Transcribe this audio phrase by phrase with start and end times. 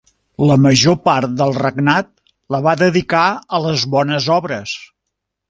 [0.51, 2.09] La major part del regnat
[2.57, 3.27] la va dedicar
[3.59, 4.77] a les bones obres.